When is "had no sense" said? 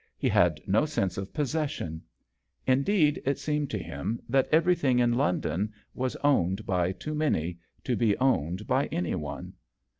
0.29-1.15